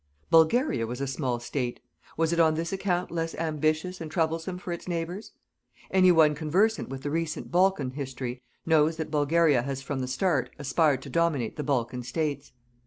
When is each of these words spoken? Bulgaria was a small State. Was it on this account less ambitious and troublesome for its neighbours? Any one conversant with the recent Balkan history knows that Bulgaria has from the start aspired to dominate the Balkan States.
Bulgaria 0.31 0.87
was 0.87 0.99
a 0.99 1.05
small 1.05 1.39
State. 1.39 1.79
Was 2.17 2.33
it 2.33 2.39
on 2.39 2.55
this 2.55 2.73
account 2.73 3.11
less 3.11 3.35
ambitious 3.35 4.01
and 4.01 4.09
troublesome 4.09 4.57
for 4.57 4.73
its 4.73 4.87
neighbours? 4.87 5.33
Any 5.91 6.11
one 6.11 6.33
conversant 6.33 6.89
with 6.89 7.03
the 7.03 7.11
recent 7.11 7.51
Balkan 7.51 7.91
history 7.91 8.41
knows 8.65 8.97
that 8.97 9.11
Bulgaria 9.11 9.61
has 9.61 9.83
from 9.83 9.99
the 9.99 10.07
start 10.07 10.49
aspired 10.57 11.03
to 11.03 11.09
dominate 11.11 11.55
the 11.55 11.61
Balkan 11.63 12.01
States. 12.01 12.51